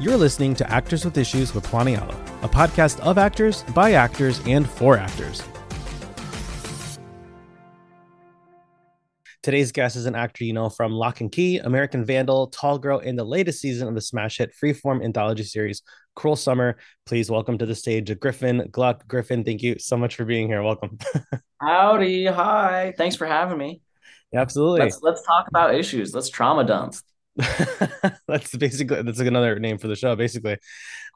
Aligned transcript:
You're 0.00 0.16
listening 0.16 0.56
to 0.56 0.68
Actors 0.68 1.04
with 1.04 1.16
Issues 1.16 1.54
with 1.54 1.72
Juan 1.72 1.86
Ayala, 1.86 2.16
a 2.42 2.48
podcast 2.48 2.98
of 2.98 3.16
actors, 3.16 3.62
by 3.74 3.92
actors, 3.92 4.40
and 4.44 4.68
for 4.68 4.98
actors. 4.98 5.40
Today's 9.44 9.70
guest 9.70 9.94
is 9.94 10.06
an 10.06 10.16
actor 10.16 10.42
you 10.42 10.52
know 10.52 10.68
from 10.68 10.90
Locke 10.90 11.20
and 11.20 11.30
Key, 11.30 11.58
American 11.58 12.04
Vandal, 12.04 12.48
Tall 12.48 12.76
Girl, 12.76 12.98
and 12.98 13.16
the 13.16 13.22
latest 13.22 13.60
season 13.60 13.86
of 13.86 13.94
the 13.94 14.00
smash 14.00 14.38
hit 14.38 14.52
freeform 14.60 15.04
anthology 15.04 15.44
series 15.44 15.82
Cruel 16.16 16.34
Summer. 16.34 16.76
Please 17.06 17.30
welcome 17.30 17.56
to 17.58 17.66
the 17.66 17.74
stage 17.76 18.18
Griffin 18.18 18.66
Gluck. 18.72 19.06
Griffin, 19.06 19.44
thank 19.44 19.62
you 19.62 19.78
so 19.78 19.96
much 19.96 20.16
for 20.16 20.24
being 20.24 20.48
here. 20.48 20.64
Welcome. 20.64 20.98
Howdy, 21.60 22.26
hi. 22.26 22.94
Thanks 22.96 23.14
for 23.14 23.28
having 23.28 23.58
me. 23.58 23.80
Absolutely. 24.34 24.80
Let's 24.80 24.98
let's 25.02 25.22
talk 25.22 25.46
about 25.46 25.76
issues. 25.76 26.12
Let's 26.12 26.30
trauma 26.30 26.64
dump. 26.64 26.96
that's 28.28 28.54
basically 28.56 29.02
that's 29.02 29.18
like 29.18 29.28
another 29.28 29.58
name 29.58 29.78
for 29.78 29.88
the 29.88 29.96
show, 29.96 30.14
basically. 30.16 30.58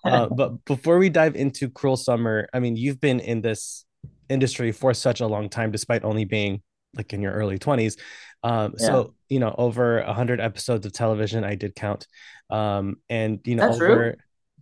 Uh, 0.05 0.29
but 0.29 0.65
before 0.65 0.97
we 0.97 1.09
dive 1.09 1.35
into 1.35 1.69
Cruel 1.69 1.97
Summer, 1.97 2.49
I 2.53 2.61
mean, 2.61 2.77
you've 2.77 3.01
been 3.01 3.19
in 3.19 3.41
this 3.41 3.85
industry 4.29 4.71
for 4.71 4.95
such 4.95 5.21
a 5.21 5.27
long 5.27 5.49
time, 5.49 5.73
despite 5.73 6.05
only 6.05 6.25
being 6.25 6.63
like 6.95 7.13
in 7.13 7.21
your 7.21 7.33
early 7.33 7.59
20s 7.59 7.97
um 8.43 8.75
yeah. 8.79 8.87
so 8.87 9.15
you 9.29 9.39
know 9.39 9.55
over 9.59 10.03
100 10.03 10.41
episodes 10.41 10.87
of 10.87 10.93
television 10.93 11.45
i 11.45 11.55
did 11.55 11.75
count 11.75 12.07
um 12.51 12.97
and 13.09 13.41
you 13.45 13.57
know 13.57 13.67
that's 13.67 13.77
over 13.77 14.13
true? 14.13 14.15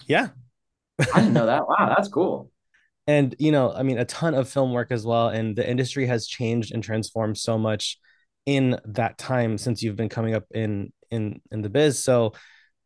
yeah 0.07 0.29
i 1.15 1.21
didn't 1.21 1.35
know 1.35 1.47
that 1.47 1.69
wow 1.69 1.95
that's 1.95 2.09
cool 2.09 2.51
and 3.07 3.35
you 3.39 3.53
know 3.53 3.73
i 3.73 3.83
mean 3.83 3.99
a 3.99 4.05
ton 4.05 4.35
of 4.35 4.49
film 4.49 4.73
work 4.73 4.91
as 4.91 5.05
well 5.05 5.29
and 5.29 5.57
the 5.57 5.69
industry 5.69 6.07
has 6.07 6.27
changed 6.27 6.73
and 6.73 6.83
transformed 6.83 7.37
so 7.37 7.59
much 7.59 7.99
in 8.45 8.79
that 8.85 9.19
time 9.19 9.59
since 9.59 9.83
you've 9.83 9.97
been 9.97 10.09
coming 10.09 10.35
up 10.35 10.45
in 10.55 10.93
in 11.11 11.41
in 11.51 11.63
the 11.63 11.69
biz 11.69 12.03
so 12.03 12.33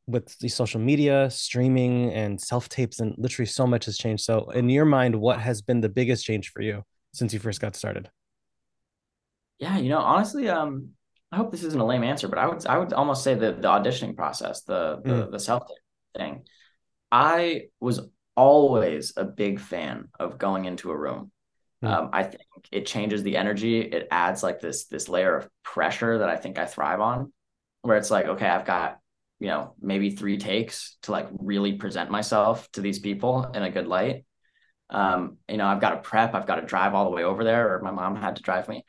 with 0.06 0.36
the 0.38 0.48
social 0.48 0.80
media 0.80 1.30
streaming 1.30 2.12
and 2.12 2.40
self 2.40 2.68
tapes 2.68 3.00
and 3.00 3.14
literally 3.16 3.46
so 3.46 3.66
much 3.66 3.84
has 3.84 3.96
changed 3.96 4.24
so 4.24 4.50
in 4.50 4.68
your 4.68 4.84
mind 4.84 5.14
what 5.14 5.40
has 5.40 5.62
been 5.62 5.80
the 5.80 5.88
biggest 5.88 6.24
change 6.24 6.50
for 6.50 6.62
you 6.62 6.82
since 7.12 7.32
you 7.32 7.38
first 7.38 7.60
got 7.60 7.76
started 7.76 8.10
yeah, 9.60 9.76
you 9.76 9.90
know, 9.90 9.98
honestly, 9.98 10.48
um, 10.48 10.90
I 11.30 11.36
hope 11.36 11.52
this 11.52 11.62
isn't 11.62 11.80
a 11.80 11.84
lame 11.84 12.02
answer, 12.02 12.26
but 12.26 12.38
I 12.38 12.46
would 12.46 12.66
I 12.66 12.78
would 12.78 12.92
almost 12.92 13.22
say 13.22 13.34
the 13.34 13.52
the 13.52 13.68
auditioning 13.68 14.16
process, 14.16 14.62
the 14.62 15.00
the, 15.04 15.10
mm. 15.10 15.30
the 15.30 15.38
self 15.38 15.64
thing. 16.16 16.44
I 17.12 17.66
was 17.78 18.00
always 18.36 19.12
a 19.16 19.24
big 19.24 19.60
fan 19.60 20.08
of 20.18 20.38
going 20.38 20.64
into 20.64 20.90
a 20.90 20.96
room. 20.96 21.30
Mm. 21.84 21.88
Um, 21.88 22.10
I 22.12 22.22
think 22.24 22.42
it 22.72 22.86
changes 22.86 23.22
the 23.22 23.36
energy. 23.36 23.80
It 23.80 24.08
adds 24.10 24.42
like 24.42 24.60
this 24.60 24.86
this 24.86 25.08
layer 25.08 25.36
of 25.36 25.48
pressure 25.62 26.18
that 26.18 26.30
I 26.30 26.36
think 26.36 26.58
I 26.58 26.64
thrive 26.64 27.00
on, 27.00 27.30
where 27.82 27.96
it's 27.96 28.10
like, 28.10 28.26
okay, 28.26 28.46
I've 28.48 28.66
got 28.66 28.98
you 29.38 29.48
know 29.48 29.74
maybe 29.80 30.10
three 30.10 30.38
takes 30.38 30.96
to 31.02 31.12
like 31.12 31.28
really 31.38 31.74
present 31.74 32.10
myself 32.10 32.70
to 32.72 32.80
these 32.80 32.98
people 32.98 33.50
in 33.54 33.62
a 33.62 33.70
good 33.70 33.86
light. 33.86 34.24
Um, 34.90 35.38
you 35.48 35.56
know, 35.56 35.66
I've 35.66 35.80
got 35.80 35.90
to 35.90 35.96
prep. 35.98 36.34
I've 36.34 36.46
got 36.46 36.56
to 36.56 36.66
drive 36.66 36.94
all 36.94 37.04
the 37.04 37.16
way 37.16 37.24
over 37.24 37.44
there, 37.44 37.74
or 37.74 37.80
my 37.80 37.90
mom 37.92 38.16
had 38.16 38.36
to 38.36 38.42
drive 38.42 38.68
me 38.68 38.84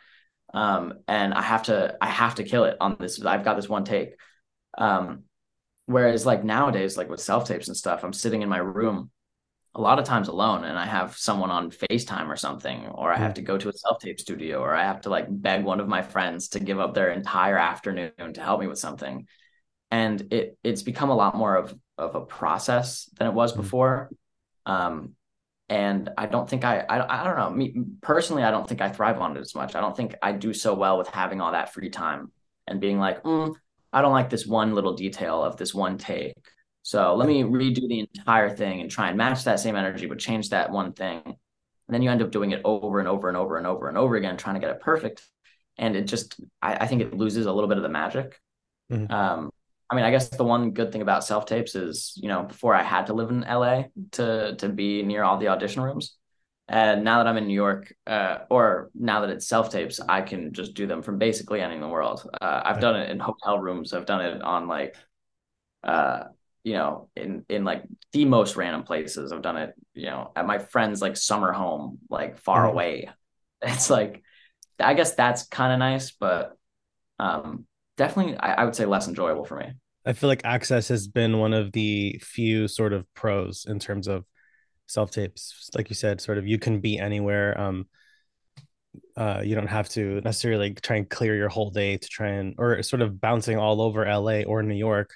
um, 0.53 0.95
and 1.07 1.33
I 1.33 1.41
have 1.41 1.63
to 1.63 1.97
I 2.01 2.07
have 2.07 2.35
to 2.35 2.43
kill 2.43 2.65
it 2.65 2.77
on 2.79 2.97
this. 2.99 3.23
I've 3.23 3.45
got 3.45 3.55
this 3.55 3.69
one 3.69 3.85
take. 3.85 4.15
Um, 4.77 5.23
whereas 5.85 6.25
like 6.25 6.43
nowadays, 6.43 6.97
like 6.97 7.09
with 7.09 7.21
self 7.21 7.47
tapes 7.47 7.67
and 7.67 7.77
stuff, 7.77 8.03
I'm 8.03 8.13
sitting 8.13 8.41
in 8.41 8.49
my 8.49 8.57
room 8.57 9.11
a 9.73 9.81
lot 9.81 9.99
of 9.99 10.05
times 10.05 10.27
alone, 10.27 10.65
and 10.65 10.77
I 10.77 10.85
have 10.85 11.17
someone 11.17 11.49
on 11.49 11.71
Facetime 11.71 12.27
or 12.27 12.35
something, 12.35 12.87
or 12.87 13.11
I 13.11 13.17
have 13.17 13.35
to 13.35 13.41
go 13.41 13.57
to 13.57 13.69
a 13.69 13.73
self 13.73 13.99
tape 13.99 14.19
studio, 14.19 14.59
or 14.59 14.73
I 14.73 14.83
have 14.83 15.01
to 15.01 15.09
like 15.09 15.27
beg 15.29 15.63
one 15.63 15.79
of 15.79 15.87
my 15.87 16.01
friends 16.01 16.49
to 16.49 16.59
give 16.59 16.79
up 16.79 16.93
their 16.93 17.11
entire 17.11 17.57
afternoon 17.57 18.33
to 18.33 18.41
help 18.41 18.59
me 18.59 18.67
with 18.67 18.79
something. 18.79 19.27
And 19.89 20.33
it 20.33 20.57
it's 20.63 20.83
become 20.83 21.09
a 21.09 21.15
lot 21.15 21.35
more 21.35 21.55
of 21.55 21.73
of 21.97 22.15
a 22.15 22.21
process 22.21 23.09
than 23.17 23.27
it 23.27 23.33
was 23.33 23.53
before. 23.53 24.09
Um, 24.65 25.15
and 25.69 26.09
I 26.17 26.25
don't 26.25 26.49
think 26.49 26.65
I, 26.65 26.79
I 26.79 27.21
I 27.21 27.23
don't 27.23 27.37
know 27.37 27.49
me 27.49 27.73
personally 28.01 28.43
I 28.43 28.51
don't 28.51 28.67
think 28.67 28.81
I 28.81 28.89
thrive 28.89 29.19
on 29.21 29.37
it 29.37 29.39
as 29.39 29.55
much. 29.55 29.75
I 29.75 29.79
don't 29.79 29.95
think 29.95 30.15
I 30.21 30.33
do 30.33 30.53
so 30.53 30.73
well 30.73 30.97
with 30.97 31.07
having 31.07 31.39
all 31.39 31.53
that 31.53 31.73
free 31.73 31.89
time 31.89 32.31
and 32.67 32.81
being 32.81 32.99
like, 32.99 33.23
mm, 33.23 33.55
I 33.93 34.01
don't 34.01 34.11
like 34.11 34.29
this 34.29 34.45
one 34.45 34.75
little 34.75 34.93
detail 34.95 35.41
of 35.41 35.55
this 35.55 35.73
one 35.73 35.97
take. 35.97 36.33
So 36.83 37.15
let 37.15 37.27
me 37.27 37.43
redo 37.43 37.87
the 37.87 37.99
entire 37.99 38.49
thing 38.49 38.81
and 38.81 38.89
try 38.89 39.09
and 39.09 39.17
match 39.17 39.43
that 39.43 39.59
same 39.59 39.75
energy, 39.75 40.07
but 40.07 40.19
change 40.19 40.49
that 40.49 40.71
one 40.71 40.93
thing. 40.93 41.21
And 41.25 41.95
then 41.95 42.01
you 42.01 42.09
end 42.09 42.21
up 42.21 42.31
doing 42.31 42.51
it 42.51 42.61
over 42.63 42.99
and 42.99 43.07
over 43.07 43.27
and 43.27 43.37
over 43.37 43.57
and 43.57 43.67
over 43.67 43.87
and 43.87 43.97
over 43.97 44.15
again, 44.15 44.37
trying 44.37 44.55
to 44.55 44.61
get 44.61 44.71
it 44.71 44.79
perfect. 44.79 45.27
And 45.77 45.95
it 45.95 46.03
just, 46.03 46.39
I, 46.61 46.75
I 46.75 46.87
think 46.87 47.01
it 47.01 47.13
loses 47.13 47.45
a 47.45 47.53
little 47.53 47.67
bit 47.67 47.77
of 47.77 47.83
the 47.83 47.89
magic. 47.89 48.39
Mm-hmm. 48.91 49.11
Um, 49.11 49.51
I 49.89 49.95
mean, 49.95 50.05
I 50.05 50.11
guess 50.11 50.29
the 50.29 50.43
one 50.43 50.71
good 50.71 50.91
thing 50.91 51.01
about 51.01 51.25
self 51.25 51.45
tapes 51.45 51.75
is, 51.75 52.17
you 52.21 52.29
know, 52.29 52.43
before 52.43 52.73
I 52.73 52.81
had 52.81 53.07
to 53.07 53.13
live 53.13 53.29
in 53.29 53.41
LA 53.41 53.83
to 54.11 54.55
to 54.55 54.69
be 54.69 55.03
near 55.03 55.23
all 55.23 55.37
the 55.37 55.49
audition 55.49 55.83
rooms, 55.83 56.15
and 56.71 57.03
now 57.03 57.17
that 57.17 57.27
I'm 57.27 57.35
in 57.35 57.47
New 57.47 57.53
York, 57.53 57.93
uh, 58.07 58.39
or 58.49 58.89
now 58.95 59.21
that 59.21 59.29
it's 59.29 59.45
self 59.45 59.69
tapes, 59.69 59.99
I 59.99 60.21
can 60.21 60.53
just 60.53 60.73
do 60.73 60.87
them 60.87 61.01
from 61.01 61.17
basically 61.17 61.59
any 61.59 61.75
in 61.75 61.81
the 61.81 61.89
world. 61.89 62.25
Uh, 62.39 62.61
I've 62.63 62.79
done 62.79 62.95
it 62.95 63.09
in 63.09 63.19
hotel 63.19 63.59
rooms. 63.59 63.91
I've 63.91 64.05
done 64.05 64.21
it 64.21 64.41
on 64.41 64.69
like, 64.69 64.95
uh, 65.83 66.23
you 66.63 66.73
know, 66.73 67.09
in 67.15 67.45
in 67.49 67.63
like 67.63 67.83
the 68.13 68.25
most 68.25 68.55
random 68.55 68.83
places. 68.83 69.31
I've 69.31 69.41
done 69.41 69.57
it, 69.57 69.73
you 69.93 70.07
know, 70.07 70.31
at 70.35 70.45
my 70.45 70.59
friend's 70.59 71.01
like 71.01 71.17
summer 71.17 71.51
home, 71.51 71.99
like 72.09 72.37
far 72.37 72.63
mm-hmm. 72.63 72.73
away. 72.73 73.09
It's 73.63 73.91
like, 73.91 74.23
I 74.79 74.95
guess 74.95 75.13
that's 75.13 75.43
kind 75.43 75.71
of 75.71 75.77
nice, 75.77 76.09
but 76.09 76.57
um, 77.19 77.67
definitely, 77.95 78.35
I, 78.35 78.53
I 78.53 78.65
would 78.65 78.75
say 78.75 78.85
less 78.85 79.07
enjoyable 79.07 79.45
for 79.45 79.55
me. 79.55 79.73
I 80.03 80.13
feel 80.13 80.29
like 80.29 80.41
Access 80.43 80.87
has 80.87 81.07
been 81.07 81.37
one 81.37 81.53
of 81.53 81.71
the 81.71 82.19
few 82.23 82.67
sort 82.67 82.91
of 82.91 83.05
pros 83.13 83.67
in 83.69 83.77
terms 83.77 84.07
of 84.07 84.25
self 84.87 85.11
tapes. 85.11 85.69
Like 85.75 85.89
you 85.89 85.95
said, 85.95 86.21
sort 86.21 86.39
of 86.39 86.47
you 86.47 86.57
can 86.57 86.79
be 86.79 86.97
anywhere. 86.97 87.59
Um, 87.61 87.85
uh, 89.15 89.41
you 89.45 89.53
don't 89.53 89.67
have 89.67 89.89
to 89.89 90.21
necessarily 90.21 90.69
like, 90.69 90.81
try 90.81 90.97
and 90.97 91.07
clear 91.07 91.35
your 91.35 91.49
whole 91.49 91.69
day 91.69 91.97
to 91.97 92.07
try 92.07 92.29
and 92.29 92.55
or 92.57 92.81
sort 92.81 93.03
of 93.03 93.21
bouncing 93.21 93.57
all 93.57 93.79
over 93.79 94.05
LA 94.05 94.41
or 94.41 94.63
New 94.63 94.73
York 94.75 95.13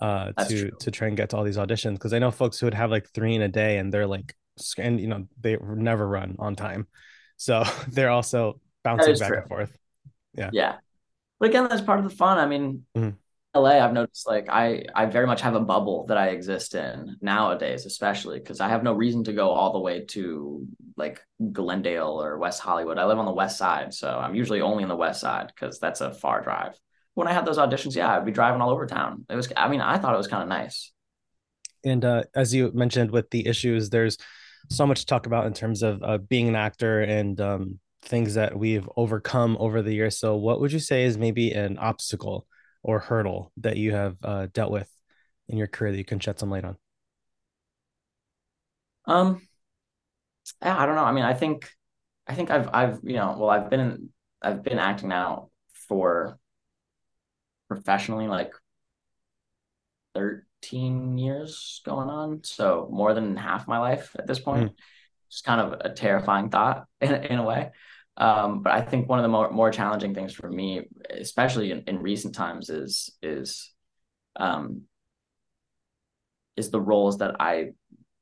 uh 0.00 0.32
That's 0.36 0.48
to 0.48 0.60
true. 0.60 0.70
to 0.80 0.90
try 0.90 1.08
and 1.08 1.16
get 1.16 1.30
to 1.30 1.36
all 1.36 1.44
these 1.44 1.56
auditions 1.56 1.94
because 1.94 2.12
I 2.12 2.18
know 2.18 2.30
folks 2.30 2.58
who 2.58 2.66
would 2.66 2.74
have 2.74 2.90
like 2.90 3.08
three 3.10 3.34
in 3.34 3.42
a 3.42 3.48
day 3.48 3.78
and 3.78 3.92
they're 3.92 4.06
like 4.06 4.34
and 4.78 5.00
you 5.00 5.08
know 5.08 5.26
they 5.40 5.56
never 5.60 6.06
run 6.06 6.36
on 6.38 6.56
time 6.56 6.86
so 7.36 7.64
they're 7.88 8.10
also 8.10 8.60
bouncing 8.82 9.18
back 9.18 9.28
true. 9.28 9.38
and 9.38 9.48
forth 9.48 9.76
yeah 10.34 10.50
yeah 10.52 10.76
but 11.38 11.48
again 11.48 11.66
that's 11.68 11.82
part 11.82 11.98
of 11.98 12.04
the 12.04 12.14
fun 12.14 12.38
I 12.38 12.46
mean 12.46 12.84
mm-hmm. 12.96 13.10
LA, 13.54 13.84
I've 13.84 13.92
noticed 13.92 14.28
like 14.28 14.48
I 14.48 14.84
I 14.94 15.06
very 15.06 15.26
much 15.26 15.40
have 15.40 15.56
a 15.56 15.60
bubble 15.60 16.06
that 16.06 16.16
I 16.16 16.28
exist 16.28 16.76
in 16.76 17.16
nowadays, 17.20 17.84
especially 17.84 18.38
because 18.38 18.60
I 18.60 18.68
have 18.68 18.84
no 18.84 18.92
reason 18.92 19.24
to 19.24 19.32
go 19.32 19.50
all 19.50 19.72
the 19.72 19.80
way 19.80 20.04
to 20.10 20.68
like 20.96 21.20
Glendale 21.50 22.22
or 22.22 22.38
West 22.38 22.60
Hollywood. 22.60 22.96
I 22.96 23.06
live 23.06 23.18
on 23.18 23.26
the 23.26 23.32
west 23.32 23.58
side, 23.58 23.92
so 23.92 24.08
I'm 24.08 24.36
usually 24.36 24.60
only 24.60 24.84
in 24.84 24.88
the 24.88 24.96
west 24.96 25.20
side 25.20 25.48
because 25.52 25.80
that's 25.80 26.00
a 26.00 26.12
far 26.12 26.42
drive. 26.42 26.78
When 27.20 27.28
I 27.28 27.32
had 27.32 27.44
those 27.44 27.58
auditions, 27.58 27.94
yeah, 27.94 28.16
I'd 28.16 28.24
be 28.24 28.32
driving 28.32 28.60
all 28.60 28.70
over 28.70 28.86
town. 28.86 29.26
It 29.28 29.36
was, 29.36 29.52
I 29.56 29.68
mean, 29.68 29.80
I 29.80 29.98
thought 29.98 30.14
it 30.14 30.18
was 30.18 30.26
kind 30.26 30.42
of 30.42 30.48
nice. 30.48 30.90
And 31.84 32.04
uh, 32.04 32.24
as 32.34 32.54
you 32.54 32.70
mentioned 32.72 33.10
with 33.10 33.30
the 33.30 33.46
issues, 33.46 33.90
there's 33.90 34.16
so 34.70 34.86
much 34.86 35.00
to 35.00 35.06
talk 35.06 35.26
about 35.26 35.46
in 35.46 35.52
terms 35.52 35.82
of 35.82 36.02
uh, 36.02 36.18
being 36.18 36.48
an 36.48 36.56
actor 36.56 37.00
and 37.02 37.40
um, 37.40 37.78
things 38.02 38.34
that 38.34 38.58
we've 38.58 38.88
overcome 38.96 39.56
over 39.60 39.82
the 39.82 39.92
years. 39.92 40.18
So, 40.18 40.36
what 40.36 40.60
would 40.60 40.72
you 40.72 40.78
say 40.78 41.04
is 41.04 41.18
maybe 41.18 41.52
an 41.52 41.78
obstacle? 41.78 42.46
or 42.82 42.98
hurdle 42.98 43.52
that 43.58 43.76
you 43.76 43.92
have 43.92 44.16
uh, 44.24 44.46
dealt 44.52 44.72
with 44.72 44.88
in 45.48 45.58
your 45.58 45.66
career 45.66 45.92
that 45.92 45.98
you 45.98 46.04
can 46.04 46.20
shed 46.20 46.38
some 46.38 46.50
light 46.50 46.64
on? 46.64 46.76
Um, 49.06 49.42
yeah, 50.62 50.78
I 50.78 50.86
don't 50.86 50.94
know. 50.94 51.04
I 51.04 51.12
mean, 51.12 51.24
I 51.24 51.34
think, 51.34 51.70
I 52.26 52.34
think 52.34 52.50
I've, 52.50 52.68
I've, 52.72 53.00
you 53.02 53.14
know, 53.14 53.36
well, 53.38 53.50
I've 53.50 53.70
been, 53.70 54.10
I've 54.40 54.62
been 54.62 54.78
acting 54.78 55.08
now 55.08 55.50
for 55.88 56.38
professionally 57.70 58.26
like 58.26 58.52
13 60.14 61.16
years 61.18 61.80
going 61.84 62.08
on. 62.08 62.40
So 62.42 62.88
more 62.90 63.14
than 63.14 63.36
half 63.36 63.68
my 63.68 63.78
life 63.78 64.14
at 64.18 64.26
this 64.26 64.40
point. 64.40 64.72
Mm. 64.72 64.74
Just 65.30 65.44
kind 65.44 65.60
of 65.60 65.80
a 65.84 65.94
terrifying 65.94 66.50
thought 66.50 66.86
in, 67.00 67.14
in 67.14 67.38
a 67.38 67.44
way. 67.44 67.70
Um, 68.16 68.62
but 68.62 68.72
I 68.72 68.82
think 68.82 69.08
one 69.08 69.20
of 69.20 69.22
the 69.22 69.28
more, 69.28 69.50
more 69.50 69.70
challenging 69.70 70.12
things 70.12 70.34
for 70.34 70.50
me, 70.50 70.88
especially 71.08 71.70
in, 71.70 71.84
in 71.86 72.02
recent 72.02 72.34
times, 72.34 72.68
is 72.68 73.16
is 73.22 73.72
um, 74.36 74.82
is 76.56 76.70
the 76.70 76.80
roles 76.80 77.18
that 77.18 77.36
I 77.40 77.70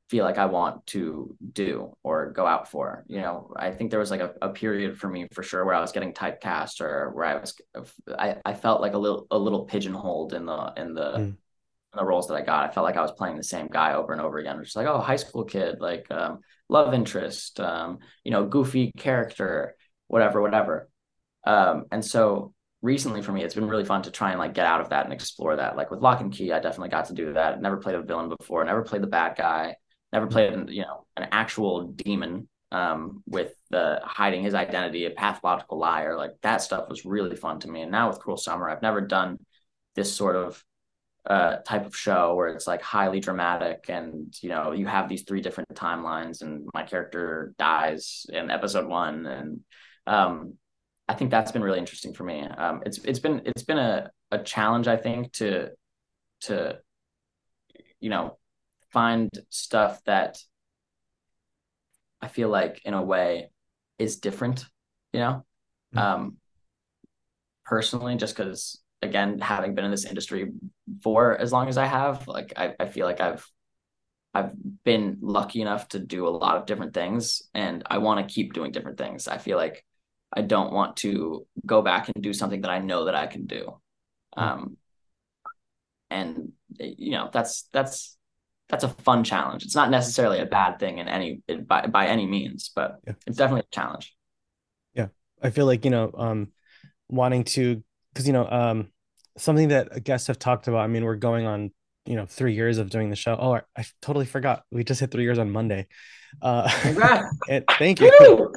feel 0.09 0.25
like 0.25 0.39
I 0.39 0.47
want 0.47 0.87
to 0.89 1.37
do 1.53 1.93
or 2.03 2.31
go 2.33 2.47
out 2.47 2.71
for. 2.71 3.05
You 3.09 3.21
know, 3.21 3.53
I 3.57 3.71
think 3.71 3.91
there 3.91 4.01
was 4.01 4.11
like 4.11 4.21
a, 4.21 4.35
a 4.41 4.51
period 4.51 4.99
for 4.99 5.09
me 5.09 5.29
for 5.33 5.43
sure 5.43 5.65
where 5.65 5.75
I 5.75 5.81
was 5.81 5.93
getting 5.93 6.13
typecast 6.13 6.81
or 6.81 7.11
where 7.11 7.25
I 7.25 7.37
was 7.37 7.55
I, 8.19 8.37
I 8.45 8.55
felt 8.55 8.81
like 8.81 8.95
a 8.95 8.99
little 8.99 9.27
a 9.31 9.39
little 9.39 9.65
pigeonholed 9.65 10.33
in 10.33 10.47
the 10.47 10.73
in 10.77 10.95
the 10.95 11.13
mm. 11.13 11.27
in 11.27 11.37
the 11.95 12.05
roles 12.05 12.29
that 12.29 12.35
I 12.35 12.43
got. 12.43 12.69
I 12.69 12.73
felt 12.73 12.85
like 12.85 12.97
I 12.97 13.03
was 13.03 13.13
playing 13.13 13.37
the 13.37 13.43
same 13.43 13.69
guy 13.69 13.95
over 13.95 14.13
and 14.13 14.21
over 14.21 14.39
again. 14.39 14.63
Just 14.63 14.77
like, 14.77 14.87
oh, 14.87 15.01
high 15.01 15.17
school 15.17 15.45
kid, 15.45 15.81
like 15.81 16.11
um, 16.11 16.41
love 16.69 16.95
interest, 16.95 17.61
um, 17.61 17.99
you 18.25 18.31
know, 18.31 18.47
goofy 18.47 18.93
character 18.97 19.75
whatever, 20.09 20.43
whatever. 20.43 20.91
Um, 21.45 21.85
and 21.93 22.05
so 22.05 22.53
recently 22.83 23.23
for 23.23 23.33
me, 23.33 23.45
it's 23.45 23.55
been 23.55 23.69
really 23.69 23.85
fun 23.85 24.03
to 24.03 24.11
try 24.11 24.31
and 24.31 24.39
like 24.39 24.55
get 24.55 24.67
out 24.67 24.81
of 24.81 24.89
that 24.91 25.05
and 25.05 25.13
explore 25.13 25.57
that. 25.57 25.77
Like 25.77 25.91
with 25.91 26.01
Locke 26.01 26.21
and 26.21 26.33
Key, 26.33 26.53
I 26.53 26.59
definitely 26.59 26.89
got 26.89 27.07
to 27.07 27.15
do 27.15 27.35
that. 27.35 27.63
Never 27.63 27.77
played 27.77 27.95
a 27.95 28.03
villain 28.03 28.29
before, 28.37 28.65
never 28.65 28.83
played 28.83 29.03
the 29.03 29.07
bad 29.07 29.37
guy, 29.37 29.77
never 30.13 30.27
played 30.27 30.71
you 30.71 30.83
know 30.83 31.07
an 31.17 31.29
actual 31.33 31.89
demon 31.89 32.49
um, 32.73 33.23
with 33.27 33.55
hiding 33.73 34.43
his 34.43 34.55
identity, 34.55 35.07
a 35.07 35.11
pathological 35.11 35.79
liar. 35.79 36.17
Like 36.17 36.33
that 36.43 36.63
stuff 36.63 36.89
was 36.89 37.05
really 37.05 37.37
fun 37.37 37.61
to 37.61 37.69
me. 37.71 37.83
And 37.83 37.93
now 37.93 38.09
with 38.09 38.19
Cruel 38.19 38.37
Summer, 38.37 38.69
I've 38.69 38.83
never 38.83 39.01
done 39.01 39.39
this 39.95 40.15
sort 40.15 40.37
of 40.37 40.63
uh, 41.27 41.57
type 41.59 41.85
of 41.85 41.97
show 41.97 42.35
where 42.35 42.49
it's 42.49 42.67
like 42.67 42.81
highly 42.81 43.21
dramatic 43.21 43.87
and 43.89 44.35
you 44.41 44.49
know 44.49 44.73
you 44.73 44.87
have 44.87 45.09
these 45.09 45.23
three 45.23 45.43
different 45.43 45.69
timelines 45.75 46.41
and 46.41 46.67
my 46.73 46.83
character 46.83 47.53
dies 47.59 48.25
in 48.33 48.51
episode 48.51 48.89
one 48.89 49.27
and 49.27 49.61
um, 50.07 50.55
I 51.07 51.15
think 51.15 51.31
that's 51.31 51.53
been 51.53 51.63
really 51.63 51.79
interesting 51.79 52.15
for 52.15 52.25
me. 52.25 52.43
Um, 52.43 52.83
it's 52.87 52.99
it's 52.99 53.19
been 53.19 53.43
it's 53.45 53.63
been 53.63 53.79
a, 53.79 54.11
a 54.31 54.39
challenge 54.39 54.89
I 54.89 54.97
think 54.97 55.33
to 55.35 55.71
to 56.43 56.79
you 58.01 58.11
know 58.11 58.39
find 58.91 59.31
stuff 59.51 60.03
that 60.05 60.39
I 62.21 62.29
feel 62.29 62.49
like 62.49 62.81
in 62.85 62.95
a 62.95 63.03
way 63.03 63.51
is 63.99 64.17
different, 64.17 64.65
you 65.13 65.21
know. 65.21 65.45
Mm-hmm. 65.95 65.99
Um, 65.99 66.37
personally, 67.65 68.17
just 68.17 68.37
because 68.37 68.81
again, 69.03 69.39
having 69.39 69.75
been 69.75 69.85
in 69.85 69.91
this 69.91 70.05
industry 70.05 70.51
for 71.03 71.37
as 71.37 71.53
long 71.53 71.69
as 71.69 71.79
I 71.79 71.87
have, 71.87 72.27
like 72.27 72.53
I, 72.57 72.75
I 72.81 72.87
feel 72.87 73.07
like 73.07 73.21
I've 73.21 73.49
I've 74.35 74.53
been 74.85 75.19
lucky 75.21 75.63
enough 75.63 75.89
to 75.89 75.99
do 75.99 76.29
a 76.29 76.31
lot 76.31 76.57
of 76.57 76.67
different 76.67 76.95
things 76.95 77.43
and 77.55 77.83
I 77.87 77.99
want 77.99 78.27
to 78.27 78.33
keep 78.33 78.53
doing 78.53 78.73
different 78.73 78.99
things. 78.99 79.27
I 79.27 79.39
feel 79.39 79.57
like 79.57 79.85
I 80.33 80.43
don't 80.43 80.73
want 80.73 80.99
to 80.99 81.47
go 81.65 81.81
back 81.81 82.09
and 82.09 82.23
do 82.23 82.35
something 82.35 82.61
that 82.61 82.71
I 82.71 82.79
know 82.79 83.07
that 83.07 83.15
I 83.15 83.27
can 83.27 83.47
do. 83.47 83.81
Mm-hmm. 84.37 84.43
Um 84.43 84.77
and 86.11 86.53
you 86.79 87.13
know, 87.13 87.31
that's 87.33 87.69
that's 87.73 88.18
that's 88.69 88.85
a 88.85 88.89
fun 88.89 89.25
challenge. 89.25 89.65
It's 89.65 89.75
not 89.75 89.91
necessarily 89.91 90.41
a 90.41 90.47
bad 90.47 90.79
thing 90.79 90.99
in 90.99 91.09
any 91.09 91.41
by 91.67 91.87
by 91.87 92.07
any 92.07 92.27
means, 92.27 92.71
but 92.75 92.99
yeah. 93.07 93.15
it's 93.27 93.37
definitely 93.37 93.67
a 93.71 93.75
challenge. 93.75 94.15
Yeah. 94.95 95.09
I 95.43 95.51
feel 95.51 95.67
like, 95.67 95.85
you 95.85 95.91
know, 95.91 96.11
um 96.17 96.53
wanting 97.09 97.45
to 97.45 97.83
because 98.13 98.27
you 98.27 98.33
know 98.33 98.49
um 98.49 98.89
something 99.37 99.69
that 99.69 100.05
guests 100.05 100.27
have 100.27 100.39
talked 100.39 100.69
about 100.69 100.81
i 100.81 100.87
mean 100.87 101.05
we're 101.05 101.17
going 101.17 101.47
on 101.47 101.71
you 102.07 102.17
know 102.17 102.27
three 102.27 102.55
years 102.55 102.79
of 102.79 102.91
doing 102.91 103.11
the 103.11 103.17
show 103.17 103.37
oh 103.39 103.55
i, 103.55 103.63
I 103.77 103.85
totally 104.03 104.27
forgot 104.27 104.65
we 104.71 104.85
just 104.85 105.01
hit 105.01 105.11
three 105.11 105.25
years 105.25 105.39
on 105.39 105.51
monday 105.51 105.87
uh 106.43 106.69
and 107.49 107.65
thank 107.79 108.01
you 108.01 108.53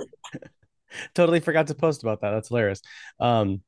totally 1.16 1.40
forgot 1.40 1.68
to 1.68 1.76
post 1.76 2.04
about 2.04 2.22
that 2.22 2.32
that's 2.32 2.50
hilarious 2.50 2.82
um 3.20 3.62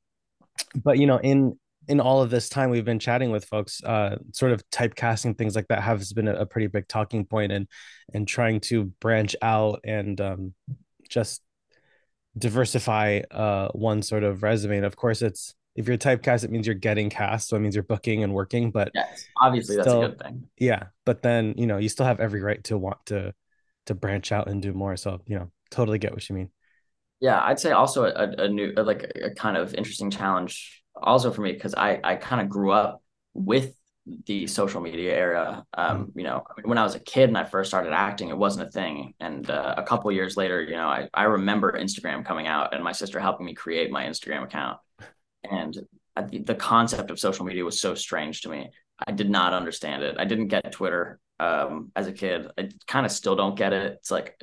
but 0.76 0.98
you 0.98 1.08
know 1.08 1.18
in 1.18 1.58
in 1.88 2.00
all 2.00 2.22
of 2.22 2.30
this 2.30 2.50
time 2.50 2.70
we've 2.70 2.86
been 2.86 3.00
chatting 3.00 3.32
with 3.32 3.46
folks 3.46 3.84
uh 3.84 4.18
sort 4.32 4.52
of 4.52 4.64
typecasting 4.70 5.38
things 5.38 5.56
like 5.56 5.68
that 5.68 5.82
has 5.82 6.14
been 6.14 6.28
a, 6.28 6.36
a 6.36 6.46
pretty 6.46 6.68
big 6.68 6.88
talking 6.88 7.26
point 7.26 7.52
and 7.52 7.68
and 8.14 8.28
trying 8.28 8.60
to 8.60 8.86
branch 9.02 9.36
out 9.42 9.80
and 9.84 10.20
um 10.22 10.54
just 11.10 11.42
diversify 12.38 13.22
uh 13.32 13.68
one 13.74 14.02
sort 14.02 14.24
of 14.24 14.44
resume 14.44 14.78
and 14.78 14.86
of 14.86 14.96
course 14.96 15.22
it's 15.22 15.54
if 15.76 15.88
you're 15.88 15.98
typecast, 15.98 16.44
it 16.44 16.52
means 16.52 16.68
you're 16.68 16.76
getting 16.76 17.10
cast. 17.10 17.50
So 17.50 17.56
it 17.56 17.60
means 17.60 17.76
you're 17.76 17.84
booking 17.84 18.24
and 18.24 18.34
working. 18.34 18.72
But 18.72 18.92
yes, 18.94 19.26
obviously 19.42 19.82
still, 19.82 20.02
that's 20.02 20.14
a 20.14 20.16
good 20.16 20.24
thing. 20.24 20.48
Yeah. 20.60 20.84
But 21.06 21.24
then, 21.24 21.56
you 21.58 21.66
know, 21.66 21.78
you 21.78 21.90
still 21.90 22.06
have 22.06 22.20
every 22.20 22.42
right 22.42 22.64
to 22.66 22.78
want 22.78 23.06
to 23.08 23.34
to 23.88 23.96
branch 23.96 24.32
out 24.32 24.48
and 24.48 24.62
do 24.62 24.72
more. 24.72 24.96
So, 24.98 25.22
you 25.26 25.38
know, 25.38 25.52
totally 25.72 25.98
get 25.98 26.14
what 26.14 26.28
you 26.30 26.36
mean. 26.36 26.50
Yeah, 27.20 27.40
I'd 27.42 27.60
say 27.60 27.72
also 27.72 28.06
a, 28.06 28.44
a 28.44 28.48
new 28.48 28.74
like 28.74 29.12
a 29.22 29.32
kind 29.32 29.58
of 29.58 29.74
interesting 29.74 30.12
challenge 30.12 30.83
also 31.04 31.32
for 31.32 31.42
me 31.42 31.54
because 31.54 31.76
I 31.76 32.00
I 32.04 32.16
kind 32.16 32.42
of 32.42 32.50
grew 32.50 32.72
up 32.72 33.02
with 33.34 33.76
the 34.26 34.48
social 34.48 34.82
media 34.82 35.16
era. 35.16 35.66
Um, 35.74 36.08
mm-hmm. 36.08 36.20
you 36.20 36.26
know, 36.26 36.44
when 36.64 36.78
I 36.78 36.84
was 36.84 36.96
a 36.96 37.00
kid 37.00 37.30
and 37.30 37.38
I 37.38 37.46
first 37.46 37.70
started 37.70 37.94
acting, 37.94 38.30
it 38.30 38.38
wasn't 38.38 38.68
a 38.68 38.72
thing. 38.72 39.14
And 39.22 39.50
uh, 39.50 39.76
a 39.78 39.84
couple 39.84 40.12
years 40.12 40.36
later, 40.36 40.62
you 40.62 40.76
know, 40.76 40.88
I 40.88 41.08
I 41.14 41.24
remember 41.24 41.74
Instagram 41.74 42.26
coming 42.26 42.48
out 42.48 42.74
and 42.74 42.84
my 42.84 42.92
sister 42.92 43.20
helping 43.20 43.46
me 43.46 43.54
create 43.54 43.92
my 43.92 44.06
Instagram 44.06 44.44
account 44.44 44.80
and 45.50 45.78
the 46.16 46.56
concept 46.56 47.10
of 47.10 47.20
social 47.20 47.46
media 47.46 47.66
was 47.66 47.80
so 47.80 47.96
strange 47.96 48.42
to 48.42 48.50
me. 48.50 48.70
I 49.06 49.12
did 49.12 49.30
not 49.30 49.54
understand 49.54 50.04
it. 50.04 50.16
I 50.20 50.26
didn't 50.26 50.48
get 50.48 50.72
Twitter 50.72 51.20
um, 51.40 51.92
as 51.96 52.08
a 52.08 52.14
kid. 52.14 52.48
I 52.58 52.70
kind 52.88 53.06
of 53.06 53.12
still 53.12 53.36
don't 53.36 53.58
get 53.58 53.74
it. 53.74 53.94
It's 53.94 54.12
like 54.12 54.42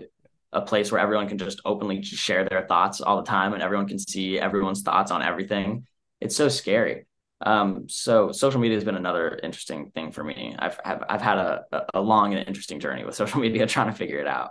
a 0.53 0.61
place 0.61 0.91
where 0.91 1.01
everyone 1.01 1.29
can 1.29 1.39
just 1.39 1.61
openly 1.65 2.03
share 2.03 2.45
their 2.45 2.67
thoughts 2.67 3.01
all 3.01 3.17
the 3.17 3.23
time, 3.23 3.53
and 3.53 3.63
everyone 3.63 3.87
can 3.87 3.99
see 3.99 4.39
everyone's 4.39 4.83
thoughts 4.83 5.13
on 5.13 5.23
everything. 5.23 5.87
It's 6.21 6.37
so 6.37 6.49
scary. 6.49 7.07
Um, 7.43 7.89
so 7.89 8.33
social 8.33 8.61
media 8.61 8.77
has 8.77 8.85
been 8.85 8.97
another 8.97 9.41
interesting 9.43 9.91
thing 9.93 10.13
for 10.13 10.23
me. 10.23 10.55
I've 10.59 10.79
have, 10.85 11.05
I've 11.09 11.23
had 11.23 11.39
a, 11.39 11.65
a 11.95 12.01
long 12.01 12.35
and 12.35 12.47
interesting 12.47 12.81
journey 12.81 13.05
with 13.05 13.15
social 13.15 13.41
media, 13.41 13.67
trying 13.67 13.89
to 13.89 13.97
figure 13.97 14.19
it 14.19 14.27
out. 14.27 14.51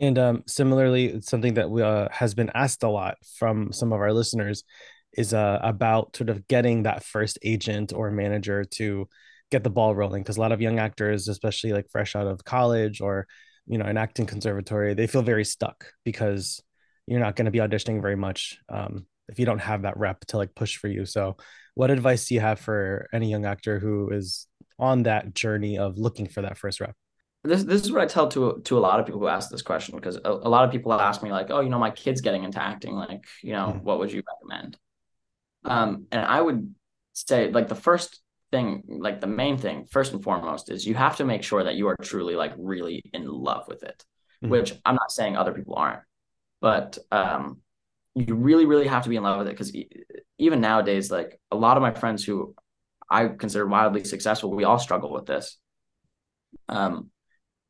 And 0.00 0.18
um, 0.18 0.42
similarly, 0.46 1.20
something 1.20 1.54
that 1.54 1.70
we, 1.70 1.82
uh, 1.82 2.08
has 2.10 2.34
been 2.34 2.50
asked 2.54 2.82
a 2.82 2.88
lot 2.88 3.18
from 3.38 3.72
some 3.72 3.92
of 3.92 4.00
our 4.00 4.12
listeners 4.12 4.64
is 5.12 5.34
uh, 5.34 5.58
about 5.62 6.16
sort 6.16 6.30
of 6.30 6.48
getting 6.48 6.84
that 6.84 7.04
first 7.04 7.38
agent 7.42 7.92
or 7.92 8.10
manager 8.10 8.64
to 8.64 9.08
get 9.50 9.62
the 9.62 9.70
ball 9.70 9.94
rolling. 9.94 10.22
Because 10.22 10.38
a 10.38 10.40
lot 10.40 10.52
of 10.52 10.60
young 10.60 10.78
actors, 10.78 11.28
especially 11.28 11.72
like 11.72 11.90
fresh 11.90 12.16
out 12.16 12.26
of 12.26 12.44
college 12.44 13.00
or 13.00 13.26
you 13.66 13.78
know 13.78 13.84
an 13.84 13.98
acting 13.98 14.26
conservatory, 14.26 14.94
they 14.94 15.06
feel 15.06 15.22
very 15.22 15.44
stuck 15.44 15.86
because 16.04 16.62
you're 17.06 17.20
not 17.20 17.36
going 17.36 17.46
to 17.46 17.50
be 17.50 17.58
auditioning 17.58 18.00
very 18.00 18.16
much 18.16 18.58
um, 18.68 19.06
if 19.28 19.38
you 19.38 19.44
don't 19.44 19.58
have 19.58 19.82
that 19.82 19.96
rep 19.98 20.20
to 20.26 20.38
like 20.38 20.54
push 20.54 20.76
for 20.76 20.88
you. 20.88 21.04
So, 21.04 21.36
what 21.74 21.90
advice 21.90 22.26
do 22.26 22.34
you 22.34 22.40
have 22.40 22.58
for 22.58 23.06
any 23.12 23.30
young 23.30 23.44
actor 23.44 23.78
who 23.78 24.10
is 24.10 24.46
on 24.78 25.02
that 25.02 25.34
journey 25.34 25.78
of 25.78 25.98
looking 25.98 26.26
for 26.26 26.42
that 26.42 26.56
first 26.56 26.80
rep? 26.80 26.94
This 27.42 27.64
this 27.64 27.82
is 27.82 27.92
what 27.92 28.02
I 28.02 28.06
tell 28.06 28.28
to 28.28 28.60
to 28.64 28.78
a 28.78 28.80
lot 28.80 29.00
of 29.00 29.06
people 29.06 29.20
who 29.20 29.28
ask 29.28 29.50
this 29.50 29.62
question 29.62 29.96
because 29.96 30.16
a, 30.16 30.30
a, 30.30 30.48
lot 30.48 30.64
of 30.64 30.70
people 30.70 30.92
ask 30.92 31.22
me 31.22 31.32
like, 31.32 31.50
oh, 31.50 31.60
you 31.60 31.70
know, 31.70 31.78
my 31.78 31.90
kid's 31.90 32.20
getting 32.20 32.44
into 32.44 32.62
acting. 32.62 32.94
Like, 32.94 33.24
you 33.42 33.52
know, 33.52 33.68
mm-hmm. 33.68 33.84
what 33.84 33.98
would 33.98 34.12
you 34.12 34.22
recommend? 34.28 34.76
Um, 35.64 36.06
and 36.12 36.20
I 36.20 36.40
would 36.40 36.74
say 37.14 37.50
like 37.50 37.68
the 37.68 37.74
first 37.74 38.20
thing, 38.50 38.82
like 38.86 39.20
the 39.20 39.26
main 39.26 39.56
thing, 39.56 39.86
first 39.90 40.12
and 40.12 40.22
foremost, 40.22 40.70
is 40.70 40.86
you 40.86 40.94
have 40.94 41.16
to 41.16 41.24
make 41.24 41.42
sure 41.42 41.64
that 41.64 41.76
you 41.76 41.88
are 41.88 41.96
truly 42.02 42.34
like 42.34 42.52
really 42.58 43.02
in 43.14 43.26
love 43.26 43.64
with 43.68 43.84
it. 43.84 44.04
Mm-hmm. 44.42 44.50
Which 44.50 44.74
I'm 44.84 44.94
not 44.94 45.12
saying 45.12 45.36
other 45.36 45.52
people 45.52 45.74
aren't, 45.76 46.00
but 46.60 46.98
um, 47.10 47.58
you 48.14 48.34
really 48.34 48.66
really 48.66 48.86
have 48.86 49.04
to 49.04 49.08
be 49.08 49.16
in 49.16 49.22
love 49.22 49.38
with 49.38 49.48
it 49.48 49.52
because 49.52 49.72
even 50.38 50.60
nowadays, 50.60 51.10
like 51.10 51.40
a 51.50 51.56
lot 51.56 51.78
of 51.78 51.82
my 51.82 51.92
friends 51.92 52.22
who 52.22 52.54
I 53.08 53.28
consider 53.28 53.66
wildly 53.66 54.04
successful, 54.04 54.54
we 54.54 54.64
all 54.64 54.78
struggle 54.78 55.10
with 55.12 55.26
this. 55.26 55.58
Um, 56.68 57.10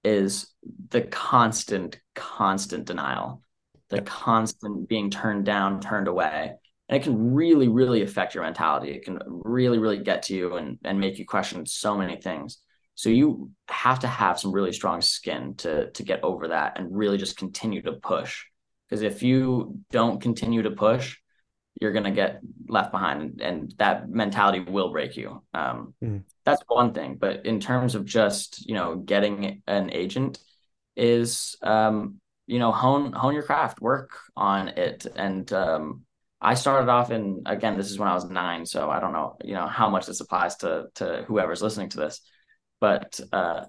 is 0.05 0.49
the 0.91 1.03
constant, 1.03 1.99
constant 2.15 2.87
denial, 2.87 3.43
the 3.89 4.03
constant 4.03 4.89
being 4.89 5.11
turned 5.11 5.45
down, 5.45 5.81
turned 5.81 6.09
away. 6.09 6.53
And 6.89 7.01
it 7.01 7.05
can 7.05 7.35
really, 7.35 7.69
really 7.69 8.03
affect 8.03 8.35
your 8.35 8.45
mentality. 8.45 8.91
It 8.91 9.05
can 9.05 9.21
really, 9.27 9.79
really 9.79 9.99
get 9.99 10.25
to 10.25 10.35
you 10.35 10.57
and, 10.57 10.79
and 10.85 10.99
make 10.99 11.19
you 11.19 11.27
question 11.27 11.65
so 11.67 11.97
many 11.97 12.21
things. 12.21 12.59
So 12.95 13.09
you 13.09 13.51
have 13.69 14.01
to 14.01 14.09
have 14.09 14.39
some 14.39 14.53
really 14.53 14.73
strong 14.73 15.01
skin 15.01 15.55
to 15.59 15.91
to 15.93 16.03
get 16.03 16.23
over 16.23 16.49
that 16.49 16.79
and 16.79 16.95
really 16.95 17.17
just 17.17 17.39
continue 17.39 17.81
to 17.83 17.93
push. 17.93 18.45
Because 18.89 19.03
if 19.03 19.23
you 19.23 19.79
don't 19.91 20.21
continue 20.21 20.63
to 20.63 20.73
push, 20.73 21.17
you're 21.81 21.93
gonna 21.93 22.13
get 22.13 22.41
left 22.69 22.93
behind, 22.93 23.41
and 23.41 23.75
that 23.79 24.09
mentality 24.09 24.61
will 24.61 24.93
break 24.93 25.17
you. 25.17 25.43
Um, 25.55 25.95
mm. 26.03 26.23
That's 26.45 26.63
one 26.69 26.93
thing. 26.93 27.17
But 27.19 27.47
in 27.47 27.59
terms 27.59 27.95
of 27.95 28.05
just 28.05 28.67
you 28.69 28.75
know 28.75 28.97
getting 28.97 29.63
an 29.67 29.91
agent, 29.91 30.39
is 30.97 31.57
um, 31.63 32.21
you 32.47 32.59
know 32.59 32.71
hone 32.71 33.13
hone 33.13 33.35
your 33.35 33.43
craft, 33.43 33.81
work 33.81 34.11
on 34.37 34.69
it, 34.69 35.07
and 35.17 35.51
um, 35.53 36.03
I 36.41 36.55
started 36.55 36.91
off 36.91 37.11
in 37.11 37.43
again. 37.47 37.77
This 37.77 37.91
is 37.91 37.99
when 37.99 38.09
I 38.09 38.15
was 38.15 38.29
nine, 38.29 38.67
so 38.67 38.91
I 38.91 39.01
don't 39.01 39.13
know 39.13 39.37
you 39.43 39.55
know 39.55 39.67
how 39.67 39.89
much 39.89 40.07
this 40.07 40.21
applies 40.21 40.57
to 40.57 40.89
to 40.97 41.25
whoever's 41.27 41.63
listening 41.63 41.89
to 41.91 41.99
this, 41.99 42.21
but 42.81 43.19
uh, 43.33 43.65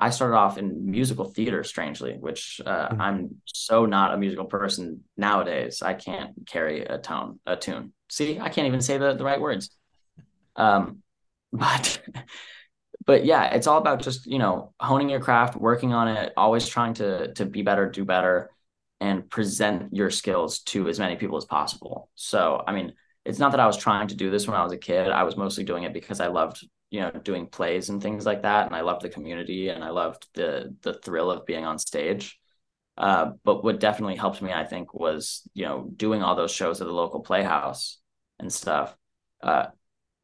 I 0.00 0.10
started 0.10 0.36
off 0.36 0.58
in 0.58 0.90
musical 0.90 1.24
theater, 1.24 1.64
strangely, 1.64 2.16
which 2.18 2.60
uh, 2.64 2.88
mm-hmm. 2.88 3.00
I'm 3.00 3.36
so 3.46 3.86
not 3.86 4.14
a 4.14 4.16
musical 4.18 4.44
person 4.44 5.04
nowadays. 5.16 5.82
I 5.82 5.94
can't 5.94 6.46
carry 6.46 6.84
a 6.84 6.98
tone, 6.98 7.40
a 7.46 7.56
tune. 7.56 7.92
See, 8.10 8.38
I 8.38 8.48
can't 8.48 8.66
even 8.66 8.80
say 8.80 8.98
the, 8.98 9.14
the 9.14 9.24
right 9.24 9.40
words. 9.40 9.70
Um, 10.56 11.02
but 11.52 12.00
but 13.04 13.24
yeah, 13.24 13.54
it's 13.54 13.66
all 13.66 13.78
about 13.78 14.02
just 14.02 14.26
you 14.26 14.38
know 14.38 14.72
honing 14.78 15.08
your 15.08 15.20
craft, 15.20 15.56
working 15.56 15.92
on 15.92 16.08
it, 16.08 16.32
always 16.36 16.66
trying 16.68 16.94
to 16.94 17.32
to 17.34 17.44
be 17.44 17.62
better, 17.62 17.90
do 17.90 18.04
better, 18.04 18.50
and 19.00 19.28
present 19.28 19.92
your 19.92 20.10
skills 20.10 20.60
to 20.60 20.88
as 20.88 20.98
many 20.98 21.16
people 21.16 21.36
as 21.36 21.44
possible. 21.44 22.08
So, 22.14 22.62
I 22.66 22.72
mean, 22.72 22.92
it's 23.24 23.38
not 23.38 23.50
that 23.50 23.60
I 23.60 23.66
was 23.66 23.76
trying 23.76 24.08
to 24.08 24.14
do 24.14 24.30
this 24.30 24.46
when 24.46 24.56
I 24.56 24.62
was 24.62 24.72
a 24.72 24.78
kid. 24.78 25.10
I 25.10 25.24
was 25.24 25.36
mostly 25.36 25.64
doing 25.64 25.82
it 25.82 25.92
because 25.92 26.20
I 26.20 26.28
loved 26.28 26.64
you 26.92 27.00
know 27.00 27.10
doing 27.10 27.46
plays 27.46 27.88
and 27.88 28.02
things 28.02 28.26
like 28.26 28.42
that 28.42 28.66
and 28.66 28.76
i 28.76 28.82
loved 28.82 29.02
the 29.02 29.08
community 29.08 29.70
and 29.70 29.82
i 29.82 29.88
loved 29.90 30.28
the 30.34 30.76
the 30.82 30.94
thrill 30.94 31.30
of 31.30 31.46
being 31.46 31.64
on 31.64 31.78
stage. 31.78 32.38
Uh, 32.98 33.30
but 33.42 33.64
what 33.64 33.80
definitely 33.80 34.16
helped 34.16 34.42
me 34.42 34.52
i 34.52 34.64
think 34.64 34.92
was 34.92 35.48
you 35.54 35.64
know 35.64 35.88
doing 35.96 36.22
all 36.22 36.36
those 36.36 36.52
shows 36.52 36.80
at 36.80 36.86
the 36.86 36.92
local 36.92 37.20
playhouse 37.20 37.98
and 38.42 38.52
stuff. 38.52 38.94
Uh, 39.42 39.66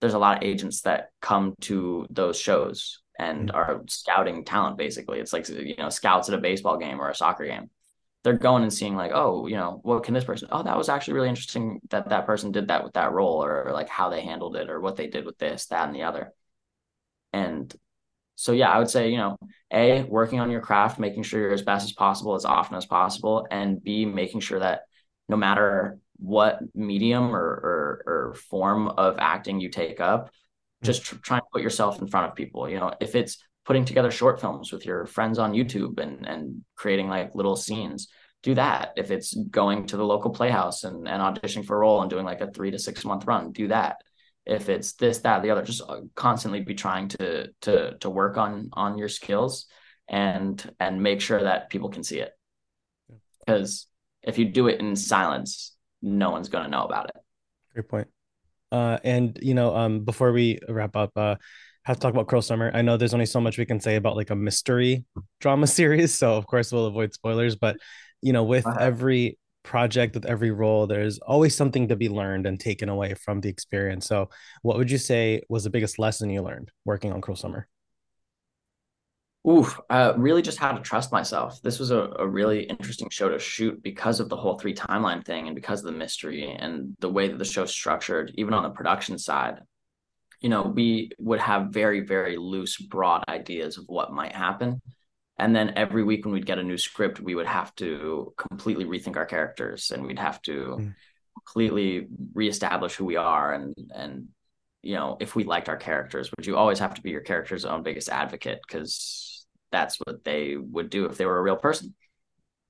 there's 0.01 0.15
a 0.15 0.19
lot 0.19 0.37
of 0.37 0.43
agents 0.43 0.83
that 0.83 1.11
come 1.21 1.55
to 1.61 2.07
those 2.11 2.39
shows 2.39 3.01
and 3.19 3.49
mm-hmm. 3.49 3.57
are 3.57 3.83
scouting 3.89 4.45
talent 4.45 4.77
basically. 4.77 5.19
It's 5.19 5.33
like 5.33 5.49
you 5.49 5.77
know 5.79 5.89
scouts 5.89 6.29
at 6.29 6.35
a 6.35 6.43
baseball 6.43 6.77
game 6.77 7.01
or 7.01 7.09
a 7.09 7.15
soccer 7.15 7.47
game. 7.47 7.71
They're 8.25 8.35
going 8.35 8.63
and 8.63 8.73
seeing 8.73 8.97
like 8.97 9.13
oh 9.15 9.47
you 9.47 9.57
know 9.57 9.81
what 9.83 10.05
can 10.05 10.13
this 10.13 10.25
person 10.25 10.49
oh 10.53 10.63
that 10.63 10.77
was 10.77 10.89
actually 10.89 11.15
really 11.15 11.29
interesting 11.31 11.81
that 11.91 12.11
that 12.11 12.27
person 12.27 12.53
did 12.53 12.69
that 12.69 12.85
with 12.85 12.93
that 12.95 13.13
role 13.13 13.43
or, 13.43 13.69
or 13.69 13.73
like 13.73 13.89
how 13.89 14.11
they 14.11 14.21
handled 14.21 14.57
it 14.57 14.69
or 14.69 14.81
what 14.81 14.97
they 14.97 15.07
did 15.07 15.25
with 15.25 15.39
this 15.39 15.67
that 15.67 15.87
and 15.87 15.95
the 15.95 16.03
other 16.03 16.33
and 17.33 17.75
so 18.39 18.53
yeah, 18.53 18.71
I 18.71 18.79
would 18.79 18.89
say, 18.89 19.11
you 19.11 19.17
know, 19.17 19.37
A, 19.73 20.05
working 20.05 20.39
on 20.39 20.51
your 20.51 20.61
craft, 20.61 21.01
making 21.01 21.25
sure 21.25 21.41
you're 21.41 21.53
as 21.53 21.63
best 21.63 21.85
as 21.85 21.93
possible, 21.93 22.37
as 22.37 22.45
often 22.45 22.77
as 22.77 22.87
possible, 22.87 23.49
and 23.51 23.83
B, 23.83 24.05
making 24.05 24.41
sure 24.41 24.61
that 24.61 24.83
no 25.29 25.37
matter 25.37 25.99
what 26.19 26.61
medium 26.73 27.35
or 27.35 27.41
or, 27.41 28.03
or 28.07 28.35
form 28.35 28.87
of 28.87 29.17
acting 29.19 29.61
you 29.61 29.71
take 29.71 30.01
up, 30.01 30.27
mm-hmm. 30.27 30.87
just 30.87 31.03
tr- 31.03 31.17
try 31.17 31.39
and 31.39 31.47
put 31.53 31.63
yourself 31.63 32.01
in 32.01 32.07
front 32.07 32.29
of 32.29 32.37
people. 32.37 32.71
You 32.71 32.79
know, 32.79 32.93
if 33.01 33.17
it's 33.17 33.45
putting 33.65 33.85
together 33.85 34.13
short 34.13 34.41
films 34.41 34.73
with 34.73 34.87
your 34.87 35.07
friends 35.07 35.41
on 35.41 35.53
YouTube 35.53 35.99
and 35.99 36.25
and 36.25 36.65
creating 36.77 37.09
like 37.09 37.35
little 37.35 37.57
scenes, 37.57 38.07
do 38.45 38.55
that. 38.55 38.93
If 38.97 39.11
it's 39.11 39.35
going 39.35 39.87
to 39.89 39.97
the 39.97 40.07
local 40.07 40.31
playhouse 40.31 40.85
and, 40.85 41.09
and 41.09 41.21
auditioning 41.21 41.67
for 41.67 41.77
a 41.77 41.81
role 41.81 42.03
and 42.03 42.11
doing 42.11 42.25
like 42.25 42.41
a 42.41 42.53
three 42.53 42.71
to 42.71 42.79
six 42.79 43.05
month 43.05 43.27
run, 43.27 43.51
do 43.51 43.67
that 43.67 43.97
if 44.49 44.69
it's 44.69 44.93
this 44.95 45.19
that 45.19 45.43
the 45.43 45.51
other 45.51 45.63
just 45.63 45.83
uh, 45.89 46.01
constantly 46.15 46.61
be 46.61 46.75
trying 46.75 47.09
to 47.09 47.49
to 47.61 47.97
to 47.99 48.11
work 48.11 48.37
on 48.37 48.71
on 48.73 48.99
your 48.99 49.09
skills 49.09 49.67
and 50.09 50.75
and 50.81 51.03
make 51.03 51.21
sure 51.21 51.43
that 51.43 51.71
people 51.71 51.91
can 51.91 52.03
see 52.03 52.19
it 52.19 52.33
because 53.47 53.87
if 54.23 54.39
you 54.39 54.47
do 54.47 54.69
it 54.69 54.81
in 54.81 54.97
silence 54.97 55.77
no 56.03 56.31
one's 56.31 56.49
going 56.49 56.65
to 56.65 56.71
know 56.71 56.85
about 56.85 57.09
it 57.09 57.17
great 57.75 57.89
point 57.89 58.09
uh 58.73 58.99
and 59.05 59.39
you 59.43 59.55
know 59.55 59.75
um 59.77 60.01
before 60.01 60.33
we 60.33 60.59
wrap 60.69 60.97
up 60.97 61.13
uh 61.17 61.37
have 61.89 61.97
to 61.97 62.01
talk 62.03 62.13
about 62.13 62.29
Cruel 62.29 62.43
Summer. 62.43 62.71
I 62.75 62.83
know 62.83 62.99
there's 62.99 63.15
only 63.15 63.25
so 63.25 63.41
much 63.41 63.57
we 63.57 63.65
can 63.65 63.81
say 63.81 63.97
about 63.97 64.15
like 64.15 64.29
a 64.29 64.37
mystery 64.37 65.07
drama 65.41 65.67
series, 65.79 66.15
so 66.15 66.37
of 66.37 66.47
course 66.47 66.71
we'll 66.71 66.87
avoid 66.87 67.15
spoilers. 67.15 67.57
But 67.57 67.79
you 68.21 68.35
know, 68.35 68.45
with 68.45 68.67
uh-huh. 68.67 68.77
every 68.79 69.39
project 69.69 70.15
with 70.15 70.25
every 70.25 70.51
role 70.51 70.87
there's 70.87 71.19
always 71.19 71.55
something 71.55 71.89
to 71.89 71.95
be 71.95 72.09
learned 72.09 72.47
and 72.47 72.59
taken 72.59 72.89
away 72.89 73.13
from 73.13 73.39
the 73.43 73.51
experience 73.51 74.07
so 74.07 74.31
what 74.63 74.79
would 74.79 74.91
you 74.91 74.97
say 74.97 75.43
was 75.51 75.63
the 75.63 75.69
biggest 75.69 75.99
lesson 75.99 76.31
you 76.31 76.41
learned 76.41 76.71
working 76.87 77.13
on 77.13 77.21
cruel 77.21 77.37
summer 77.37 77.69
Oof, 79.47 79.81
uh, 79.89 80.15
really 80.17 80.43
just 80.43 80.59
how 80.59 80.73
to 80.73 80.83
trust 80.83 81.11
myself. 81.11 81.63
This 81.63 81.79
was 81.79 81.91
a, 81.91 82.11
a 82.19 82.27
really 82.27 82.65
interesting 82.65 83.09
show 83.09 83.29
to 83.31 83.39
shoot 83.39 83.83
because 83.83 84.21
of 84.21 84.29
the 84.29 84.37
whole 84.37 84.59
three 84.59 84.75
timeline 84.75 85.25
thing 85.25 85.47
and 85.47 85.55
because 85.55 85.81
of 85.81 85.87
the 85.87 85.99
mystery 85.99 86.55
and 86.59 86.95
the 86.99 87.09
way 87.09 87.29
that 87.29 87.39
the 87.39 87.47
show's 87.47 87.71
structured, 87.71 88.33
even 88.35 88.53
on 88.53 88.65
the 88.65 88.71
production 88.71 89.17
side. 89.17 89.61
You 90.41 90.51
know, 90.51 90.63
we 90.63 91.13
would 91.19 91.41
have 91.41 91.69
very, 91.69 92.01
very 92.01 92.37
loose, 92.37 92.77
broad 92.77 93.25
ideas 93.27 93.79
of 93.79 93.85
what 93.87 94.13
might 94.13 94.35
happen 94.35 94.83
and 95.39 95.55
then 95.55 95.73
every 95.77 96.03
week 96.03 96.25
when 96.25 96.35
we'd 96.35 96.47
get 96.47 96.59
a 96.59 96.63
new 96.63 96.79
script 96.79 97.21
we 97.21 97.35
would 97.35 97.47
have 97.47 97.75
to 97.77 98.33
completely 98.37 98.85
rethink 98.85 99.17
our 99.17 99.27
characters 99.27 99.91
and 99.91 100.05
we'd 100.05 100.19
have 100.19 100.43
to 100.43 100.77
mm. 100.79 100.95
completely 101.47 102.09
reestablish 102.35 102.95
who 102.95 103.05
we 103.05 103.17
are. 103.17 103.55
And 103.55 103.75
and 103.95 104.29
you 104.83 104.95
know 104.95 105.17
if 105.21 105.37
we 105.37 105.45
liked 105.45 105.69
our 105.69 105.77
characters 105.77 106.31
would 106.37 106.47
you 106.47 106.57
always 106.57 106.79
have 106.79 106.95
to 106.95 107.03
be 107.03 107.11
your 107.11 107.21
character's 107.21 107.65
own 107.65 107.83
biggest 107.83 108.09
advocate? 108.09 108.61
Because 108.67 109.47
that's 109.71 109.97
what 109.97 110.25
they 110.25 110.57
would 110.57 110.91
do 110.91 111.05
if 111.05 111.17
they 111.17 111.27
were 111.27 111.39
a 111.39 111.43
real 111.43 111.57
person. 111.57 111.95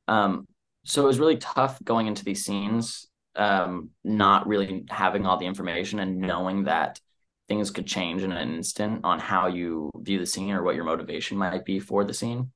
Um 0.07 0.47
so 0.85 1.03
it 1.03 1.07
was 1.07 1.19
really 1.19 1.37
tough 1.37 1.83
going 1.83 2.07
into 2.07 2.25
these 2.25 2.45
scenes 2.45 3.07
um 3.37 3.91
not 4.05 4.47
really 4.47 4.85
having 4.91 5.25
all 5.25 5.39
the 5.39 5.47
information 5.47 6.01
and 6.01 6.19
knowing 6.19 6.65
that 6.65 7.01
things 7.47 7.71
could 7.71 7.87
change 7.87 8.23
in 8.23 8.33
an 8.33 8.57
instant 8.57 9.01
on 9.05 9.19
how 9.19 9.47
you 9.47 9.91
view 9.97 10.19
the 10.19 10.27
scene 10.27 10.51
or 10.51 10.63
what 10.63 10.75
your 10.75 10.85
motivation 10.85 11.39
might 11.39 11.65
be 11.65 11.81
for 11.81 12.05
the 12.05 12.13
scene 12.13 12.51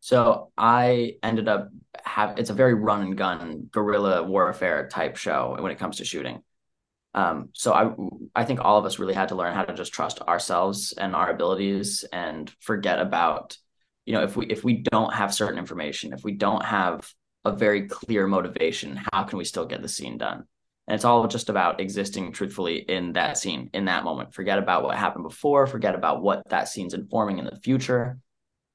so 0.00 0.50
I 0.56 1.16
ended 1.22 1.48
up 1.48 1.68
have 2.04 2.38
it's 2.38 2.50
a 2.50 2.54
very 2.54 2.74
run 2.74 3.02
and 3.02 3.16
gun 3.16 3.68
guerrilla 3.70 4.22
warfare 4.22 4.88
type 4.88 5.16
show 5.16 5.56
when 5.58 5.70
it 5.70 5.78
comes 5.78 5.98
to 5.98 6.04
shooting. 6.04 6.42
Um, 7.12 7.50
so 7.52 7.72
I 7.72 7.92
I 8.34 8.44
think 8.44 8.60
all 8.60 8.78
of 8.78 8.86
us 8.86 8.98
really 8.98 9.14
had 9.14 9.28
to 9.28 9.34
learn 9.34 9.54
how 9.54 9.64
to 9.64 9.74
just 9.74 9.92
trust 9.92 10.20
ourselves 10.22 10.94
and 10.96 11.14
our 11.14 11.30
abilities 11.30 12.04
and 12.12 12.50
forget 12.60 12.98
about 12.98 13.58
you 14.06 14.14
know 14.14 14.22
if 14.22 14.36
we 14.36 14.46
if 14.46 14.64
we 14.64 14.82
don't 14.82 15.12
have 15.12 15.34
certain 15.34 15.58
information 15.58 16.12
if 16.12 16.24
we 16.24 16.32
don't 16.32 16.64
have 16.64 17.12
a 17.44 17.52
very 17.52 17.88
clear 17.88 18.26
motivation 18.26 19.00
how 19.12 19.24
can 19.24 19.38
we 19.38 19.44
still 19.44 19.66
get 19.66 19.82
the 19.82 19.88
scene 19.88 20.16
done? 20.16 20.44
And 20.86 20.94
it's 20.94 21.04
all 21.04 21.28
just 21.28 21.50
about 21.50 21.80
existing 21.80 22.32
truthfully 22.32 22.78
in 22.78 23.12
that 23.12 23.38
scene 23.38 23.70
in 23.74 23.84
that 23.84 24.02
moment. 24.04 24.34
Forget 24.34 24.58
about 24.58 24.82
what 24.84 24.96
happened 24.96 25.24
before 25.24 25.66
forget 25.66 25.94
about 25.94 26.22
what 26.22 26.48
that 26.48 26.68
scene's 26.68 26.94
informing 26.94 27.38
in 27.38 27.44
the 27.44 27.60
future 27.62 28.18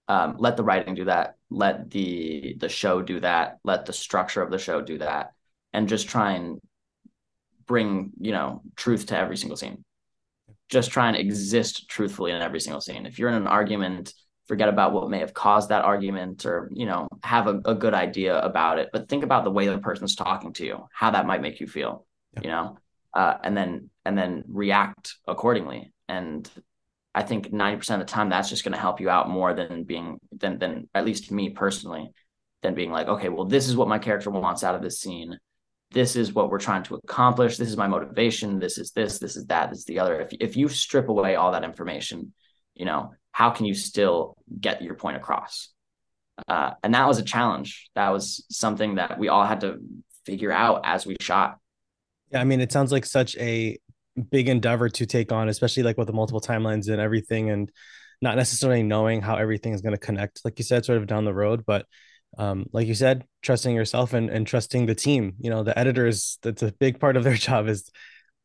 um, 0.08 0.36
let 0.38 0.58
the 0.58 0.64
writing 0.64 0.96
do 0.96 1.06
that 1.06 1.36
let 1.50 1.90
the 1.90 2.56
the 2.60 2.70
show 2.70 3.02
do 3.02 3.20
that 3.20 3.58
let 3.64 3.86
the 3.86 3.94
structure 3.94 4.42
of 4.42 4.52
the 4.52 4.58
show 4.58 4.82
do 4.82 4.98
that 4.98 5.32
and 5.74 5.90
just 5.90 6.08
try 6.08 6.34
and 6.34 6.60
bring 7.66 8.12
you 8.20 8.32
know 8.32 8.62
truth 8.76 9.08
to 9.08 9.18
every 9.18 9.38
single 9.38 9.58
scene. 9.58 9.84
Just 10.70 10.92
try 10.92 11.08
and 11.08 11.18
exist 11.18 11.88
truthfully 11.90 12.32
in 12.32 12.42
every 12.42 12.60
single 12.60 12.82
scene. 12.82 13.06
If 13.06 13.20
you're 13.20 13.30
in 13.30 13.36
an 13.36 13.48
argument 13.48 14.14
forget 14.48 14.70
about 14.70 14.94
what 14.94 15.10
may 15.10 15.18
have 15.18 15.34
caused 15.34 15.70
that 15.70 15.84
argument 15.84 16.46
or 16.46 16.70
you 16.72 16.86
know 16.86 17.08
have 17.24 17.48
a, 17.48 17.60
a 17.66 17.74
good 17.74 17.96
idea 17.96 18.40
about 18.42 18.78
it 18.78 18.90
but 18.94 19.10
think 19.10 19.24
about 19.24 19.44
the 19.44 19.50
way 19.50 19.66
the 19.66 19.80
person's 19.80 20.16
talking 20.16 20.54
to 20.54 20.64
you 20.64 20.86
how 20.94 21.10
that 21.10 21.26
might 21.26 21.42
make 21.42 21.60
you 21.60 21.66
feel 21.66 22.06
yeah. 22.36 22.42
you 22.44 22.50
know? 22.50 22.78
Uh, 23.14 23.38
and 23.44 23.56
then 23.56 23.90
and 24.04 24.18
then 24.18 24.44
react 24.48 25.16
accordingly. 25.28 25.94
And 26.10 26.50
I 27.16 27.24
think 27.24 27.52
90% 27.52 27.92
of 27.92 28.00
the 28.00 28.06
time 28.06 28.30
that's 28.30 28.50
just 28.50 28.64
going 28.64 28.74
to 28.74 28.80
help 28.80 29.00
you 29.00 29.10
out 29.10 29.30
more 29.30 29.54
than 29.54 29.84
being 29.86 30.20
than 30.32 30.60
than 30.60 30.90
at 30.94 31.06
least 31.06 31.32
me 31.32 31.50
personally 31.50 32.12
than 32.62 32.76
being 32.76 32.92
like 32.92 33.08
okay 33.08 33.30
well 33.30 33.46
this 33.46 33.68
is 33.68 33.78
what 33.78 33.88
my 33.88 34.00
character 34.00 34.30
wants 34.30 34.64
out 34.64 34.76
of 34.76 34.82
this 34.82 35.00
scene. 35.00 35.40
This 35.92 36.16
is 36.16 36.34
what 36.34 36.50
we're 36.50 36.60
trying 36.60 36.84
to 36.84 36.96
accomplish. 36.96 37.58
This 37.58 37.70
is 37.70 37.78
my 37.78 37.88
motivation. 37.88 38.60
This 38.60 38.78
is 38.78 38.92
this 38.92 39.18
this 39.20 39.38
is 39.38 39.46
that 39.46 39.70
this 39.70 39.80
is 39.80 39.86
the 39.86 40.00
other. 40.00 40.20
If 40.20 40.34
if 40.40 40.58
you 40.58 40.68
strip 40.68 41.10
away 41.10 41.36
all 41.36 41.54
that 41.54 41.64
information 41.64 42.34
you 42.76 42.86
know 42.86 43.14
how 43.32 43.50
can 43.50 43.66
you 43.66 43.74
still 43.74 44.38
get 44.60 44.82
your 44.82 44.96
point 44.96 45.18
across? 45.18 45.70
Uh, 46.48 46.72
and 46.84 46.94
that 46.94 47.08
was 47.08 47.18
a 47.18 47.24
challenge. 47.24 47.90
That 47.96 48.10
was 48.10 48.46
something 48.50 48.96
that 48.96 49.18
we 49.18 49.30
all 49.30 49.46
had 49.46 49.62
to 49.62 49.78
figure 50.26 50.52
out 50.52 50.82
as 50.86 51.06
we 51.06 51.16
shot. 51.22 51.58
Yeah 52.32 52.42
i 52.42 52.44
mean 52.44 52.60
it 52.60 52.72
sounds 52.72 52.92
like 52.92 53.06
such 53.06 53.36
a 53.38 53.78
big 54.30 54.50
endeavor 54.50 54.90
to 54.90 55.06
take 55.06 55.32
on, 55.32 55.50
especially 55.50 55.84
like 55.84 55.98
with 55.98 56.08
the 56.08 56.14
multiple 56.14 56.42
timelines 56.42 56.90
and 56.90 57.02
everything, 57.02 57.50
and 57.50 57.72
not 58.22 58.36
necessarily 58.36 58.84
knowing 58.84 59.22
how 59.22 59.36
everything 59.36 59.74
is 59.74 59.82
going 59.82 59.94
to 59.94 60.00
connect, 60.00 60.42
like 60.46 60.58
you 60.60 60.64
said, 60.66 60.86
sort 60.86 60.98
of 60.98 61.08
down 61.08 61.26
the 61.26 61.34
road. 61.34 61.66
But 61.66 61.86
um, 62.38 62.66
like 62.72 62.88
you 62.88 62.96
said, 62.96 63.26
trusting 63.42 63.76
yourself 63.76 64.14
and, 64.14 64.30
and 64.30 64.46
trusting 64.46 64.86
the 64.86 64.96
team. 64.96 65.36
You 65.40 65.50
know, 65.50 65.64
the 65.64 65.78
editors, 65.78 66.38
that's 66.42 66.64
a 66.64 66.72
big 66.72 67.00
part 67.00 67.18
of 67.18 67.24
their 67.24 67.36
job 67.48 67.68
is 67.68 67.90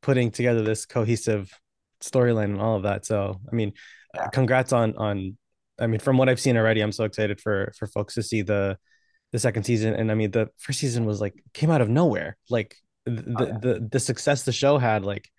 putting 0.03 0.31
together 0.31 0.63
this 0.63 0.87
cohesive 0.87 1.51
storyline 2.01 2.45
and 2.45 2.61
all 2.61 2.77
of 2.77 2.85
that. 2.85 3.05
So, 3.05 3.41
I 3.51 3.55
mean, 3.55 3.73
yeah. 4.15 4.29
congrats 4.29 4.73
on 4.73 4.97
on. 4.97 5.37
I 5.79 5.87
mean, 5.87 6.01
from 6.01 6.19
what 6.19 6.29
I've 6.29 6.41
seen 6.41 6.59
already, 6.59 6.83
I'm 6.83 6.93
so 6.93 7.05
excited 7.05 7.41
for 7.41 7.73
for 7.79 7.87
folks 7.87 8.15
to 8.15 8.23
see 8.23 8.43
the 8.43 8.79
the 9.33 9.39
second 9.39 9.65
season. 9.65 9.95
And 9.95 10.11
I 10.11 10.15
mean, 10.15 10.31
the 10.31 10.49
first 10.59 10.81
season 10.81 11.05
was 11.05 11.21
like 11.21 11.35
came 11.55 11.71
out 11.71 11.81
of 11.81 11.89
nowhere. 11.89 12.37
Like 12.49 12.77
the, 13.07 13.35
oh, 13.39 13.47
yeah. 13.47 13.59
the 13.61 13.89
the 13.91 14.01
success 14.01 14.43
the 14.43 14.53
show 14.53 14.79
had, 14.79 15.05
like, 15.05 15.31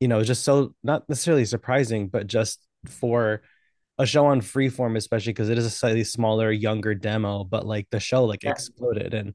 you 0.00 0.08
know, 0.08 0.22
just 0.24 0.42
so 0.42 0.74
not 0.82 1.08
necessarily 1.08 1.44
surprising, 1.44 2.08
but 2.08 2.26
just 2.26 2.66
for 2.86 3.42
a 3.98 4.06
show 4.06 4.26
on 4.26 4.40
freeform, 4.40 4.96
especially 4.96 5.32
because 5.32 5.50
it 5.50 5.58
is 5.58 5.66
a 5.66 5.70
slightly 5.70 6.04
smaller, 6.04 6.50
younger 6.50 6.94
demo, 6.94 7.44
but 7.44 7.66
like 7.66 7.86
the 7.90 8.00
show 8.00 8.24
like 8.24 8.42
yeah. 8.42 8.50
exploded 8.50 9.12
and 9.14 9.34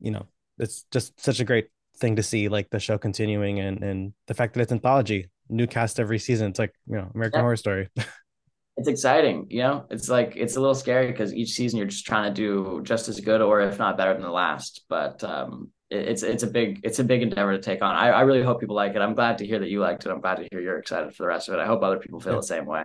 you 0.00 0.12
know, 0.12 0.26
it's 0.58 0.84
just 0.92 1.20
such 1.20 1.40
a 1.40 1.44
great 1.44 1.68
thing 1.96 2.16
to 2.16 2.22
see, 2.22 2.48
like 2.48 2.70
the 2.70 2.78
show 2.78 2.96
continuing 2.96 3.58
and 3.58 3.82
and 3.82 4.12
the 4.28 4.34
fact 4.34 4.54
that 4.54 4.60
it's 4.60 4.72
anthology, 4.72 5.28
new 5.48 5.66
cast 5.66 5.98
every 5.98 6.20
season. 6.20 6.48
It's 6.50 6.58
like, 6.60 6.74
you 6.86 6.96
know, 6.96 7.10
American 7.14 7.38
yeah. 7.38 7.42
Horror 7.42 7.56
Story. 7.56 7.88
it's 8.76 8.88
exciting, 8.88 9.48
you 9.50 9.62
know. 9.62 9.84
It's 9.90 10.08
like 10.08 10.34
it's 10.36 10.54
a 10.54 10.60
little 10.60 10.76
scary 10.76 11.08
because 11.08 11.34
each 11.34 11.50
season 11.50 11.78
you're 11.78 11.88
just 11.88 12.06
trying 12.06 12.32
to 12.32 12.34
do 12.34 12.80
just 12.84 13.08
as 13.08 13.18
good 13.18 13.40
or 13.40 13.60
if 13.62 13.78
not 13.78 13.96
better 13.96 14.12
than 14.12 14.22
the 14.22 14.30
last. 14.30 14.84
But 14.88 15.24
um 15.24 15.72
it's 15.90 16.22
it's 16.22 16.42
a 16.42 16.46
big 16.46 16.80
it's 16.82 16.98
a 16.98 17.04
big 17.04 17.22
endeavor 17.22 17.52
to 17.52 17.62
take 17.62 17.82
on. 17.82 17.94
I, 17.94 18.10
I 18.10 18.20
really 18.22 18.42
hope 18.42 18.60
people 18.60 18.76
like 18.76 18.94
it. 18.94 19.02
I'm 19.02 19.14
glad 19.14 19.38
to 19.38 19.46
hear 19.46 19.58
that 19.58 19.68
you 19.68 19.80
liked 19.80 20.04
it. 20.04 20.10
I'm 20.10 20.20
glad 20.20 20.36
to 20.36 20.48
hear 20.50 20.60
you're 20.60 20.78
excited 20.78 21.14
for 21.14 21.22
the 21.22 21.28
rest 21.28 21.48
of 21.48 21.54
it. 21.54 21.60
I 21.60 21.66
hope 21.66 21.82
other 21.82 21.98
people 21.98 22.20
feel 22.20 22.34
yeah. 22.34 22.40
the 22.40 22.46
same 22.46 22.66
way 22.66 22.84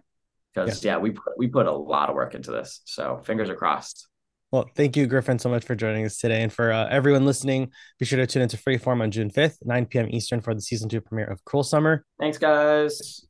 because 0.54 0.84
yeah. 0.84 0.94
yeah, 0.94 0.98
we 1.00 1.12
put 1.12 1.38
we 1.38 1.48
put 1.48 1.66
a 1.66 1.72
lot 1.72 2.10
of 2.10 2.16
work 2.16 2.34
into 2.34 2.52
this. 2.52 2.82
So 2.86 3.22
fingers 3.26 3.50
are 3.50 3.56
crossed. 3.56 4.08
Well, 4.52 4.70
thank 4.76 4.96
you, 4.96 5.08
Griffin, 5.08 5.40
so 5.40 5.50
much 5.50 5.66
for 5.66 5.74
joining 5.74 6.06
us 6.06 6.20
today. 6.20 6.44
And 6.44 6.54
for 6.54 6.72
uh, 6.72 6.88
everyone 6.88 7.26
listening, 7.26 7.72
be 7.98 8.06
sure 8.06 8.18
to 8.18 8.28
tune 8.28 8.44
into 8.44 8.56
Freeform 8.56 9.02
on 9.02 9.10
June 9.10 9.32
5th, 9.32 9.58
9 9.66 9.88
p.m. 9.88 10.08
Eastern 10.12 10.42
for 10.42 10.54
the 10.54 10.62
season 10.62 10.90
two 10.90 11.02
premiere 11.02 11.26
of 11.26 11.44
Cruel 11.44 11.64
Summer. 11.64 12.06
Thanks, 12.20 12.38
guys. 12.38 13.26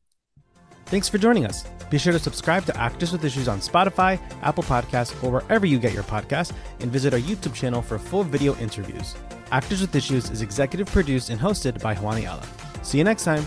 Thanks 0.88 1.08
for 1.08 1.18
joining 1.18 1.46
us. 1.46 1.63
Be 1.89 1.98
sure 1.98 2.12
to 2.12 2.20
subscribe 2.20 2.65
to 2.65 2.77
Actors 2.77 3.13
with 3.13 3.24
Issues 3.24 3.48
on 3.48 3.60
Spotify, 3.60 4.20
Apple 4.42 4.63
Podcasts, 4.63 5.24
or 5.24 5.32
wherever 5.32 5.65
you 5.65 5.80
get 5.80 5.94
your 5.94 6.03
podcasts, 6.03 6.51
and 6.82 6.92
visit 6.92 7.13
our 7.13 7.20
YouTube 7.22 7.53
channel 7.53 7.82
for 7.82 7.98
full 7.98 8.25
video 8.25 8.58
interviews. 8.58 9.15
Actors 9.53 9.81
with 9.81 9.95
Issues 9.95 10.31
is 10.31 10.41
executive 10.41 10.88
produced 10.88 11.29
and 11.29 11.39
hosted 11.39 11.79
by 11.79 11.93
Juan 11.93 12.17
Ayala. 12.17 12.43
See 12.81 12.98
you 12.98 13.03
next 13.03 13.24
time. 13.24 13.45